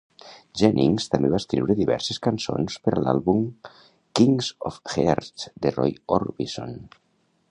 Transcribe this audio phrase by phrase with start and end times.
[0.59, 3.45] Jennings també va escriure diverses cançons per a l'àlbum
[4.21, 6.77] King Of Hearts de Roy Orbison.